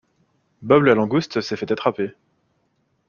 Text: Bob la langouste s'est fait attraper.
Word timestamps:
Bob 0.63 0.85
la 0.85 0.95
langouste 0.95 1.41
s'est 1.41 1.55
fait 1.55 1.71
attraper. 1.71 2.15